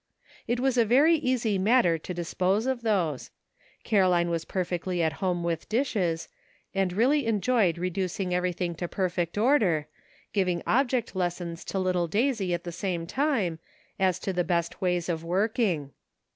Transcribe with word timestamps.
It 0.47 0.59
was 0.59 0.79
a 0.79 0.83
very 0.83 1.13
easy 1.17 1.59
matter 1.59 1.99
to 1.99 2.11
dispose 2.11 2.65
of 2.65 2.81
those; 2.81 3.29
Caroline 3.83 4.31
was 4.31 4.45
perfectly 4.45 5.03
at 5.03 5.13
home 5.21 5.43
with 5.43 5.69
dishes, 5.69 6.27
and 6.73 6.91
really 6.91 7.27
enjoyed 7.27 7.77
reducing 7.77 8.33
everything 8.33 8.73
to 8.77 8.87
perfect 8.87 9.37
order, 9.37 9.87
giving 10.33 10.63
object 10.65 11.15
les 11.15 11.35
sons 11.35 11.63
to 11.65 11.77
little 11.77 12.07
Daisy 12.07 12.51
at 12.51 12.63
the 12.63 12.71
same 12.71 13.05
time, 13.05 13.59
as 13.99 14.17
to 14.17 14.33
the 14.33 14.43
best 14.43 14.81
ways 14.81 15.07
of 15.07 15.23
working. 15.23 15.91